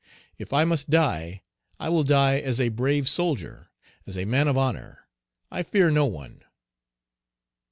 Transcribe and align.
If 0.39 0.51
I 0.51 0.63
must 0.63 0.89
die, 0.89 1.43
I 1.79 1.89
will 1.89 2.01
die 2.03 2.39
as 2.39 2.59
a 2.59 2.69
brave 2.69 3.07
soldier, 3.07 3.69
as 4.07 4.17
a 4.17 4.25
man 4.25 4.47
of 4.47 4.57
honor. 4.57 5.07
I 5.51 5.61
fear 5.61 5.91
no 5.91 6.07
one." 6.07 6.43